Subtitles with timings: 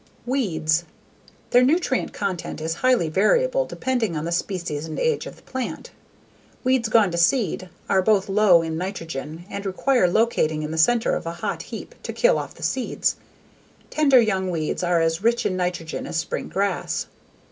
[0.27, 0.83] __Weeds.
[1.51, 5.91] _Their nutrient content is highly variable depending on the species and age of the plant.
[6.63, 11.13] Weeds gone to seed are both low in nitrogen and require locating in the center
[11.15, 13.15] of a hot heap to kill off the seeds.
[13.91, 17.05] Tender young weeds are as rich in nitrogen as spring grass.